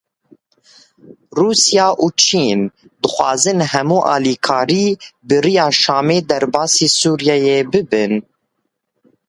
[1.39, 2.59] Rûsya û Çîn
[3.01, 4.87] dixwazin hemû alîkarî
[5.27, 8.13] bi rêya Şamê derbasî Sûriyeyê bibin.